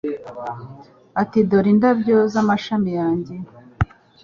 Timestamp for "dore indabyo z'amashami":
1.49-2.91